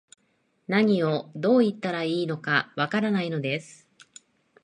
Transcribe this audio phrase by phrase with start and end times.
[0.67, 3.87] 何を、どう言ったらいいのか、わからないのです